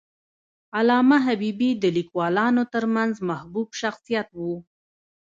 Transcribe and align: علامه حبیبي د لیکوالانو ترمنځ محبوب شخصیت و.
علامه 0.77 1.17
حبیبي 1.27 1.71
د 1.77 1.83
لیکوالانو 1.97 2.63
ترمنځ 2.73 3.13
محبوب 3.29 3.67
شخصیت 3.81 4.27
و. 4.33 4.39